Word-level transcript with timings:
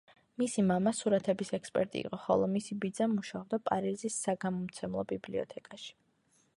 მისი 0.41 0.61
მამა 0.69 0.93
სურათების 0.99 1.51
ექსპერტი 1.57 2.01
იყო, 2.05 2.19
ხოლო 2.23 2.49
მისი 2.55 2.77
ბიძა 2.85 3.09
მუშაობდა 3.13 3.61
პარიზის 3.71 4.19
საგამომცემლო 4.27 5.09
ბიბლიოთეკაში. 5.15 5.97